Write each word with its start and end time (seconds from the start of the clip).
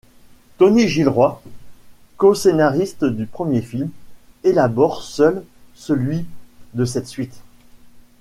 Tony 0.57 0.87
Gilroy, 0.87 1.35
coscénariste 2.17 3.05
du 3.05 3.27
premier 3.27 3.61
film, 3.61 3.91
élabore 4.43 5.03
seul 5.03 5.45
celui 5.75 6.25
de 6.73 6.85
cette 6.85 7.05
suite. 7.07 7.43